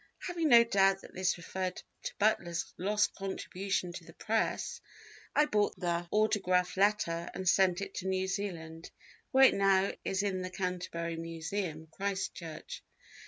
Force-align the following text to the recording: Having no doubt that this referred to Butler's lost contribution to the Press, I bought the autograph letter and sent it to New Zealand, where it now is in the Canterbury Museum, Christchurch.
Having 0.21 0.49
no 0.49 0.63
doubt 0.63 1.01
that 1.01 1.13
this 1.13 1.37
referred 1.37 1.75
to 2.01 2.13
Butler's 2.17 2.73
lost 2.79 3.13
contribution 3.13 3.93
to 3.93 4.03
the 4.03 4.13
Press, 4.15 4.81
I 5.35 5.45
bought 5.45 5.79
the 5.79 6.07
autograph 6.09 6.75
letter 6.75 7.29
and 7.35 7.47
sent 7.47 7.81
it 7.81 7.93
to 7.97 8.07
New 8.07 8.25
Zealand, 8.27 8.89
where 9.29 9.43
it 9.45 9.53
now 9.53 9.91
is 10.03 10.23
in 10.23 10.41
the 10.41 10.49
Canterbury 10.49 11.17
Museum, 11.17 11.85
Christchurch. 11.91 12.83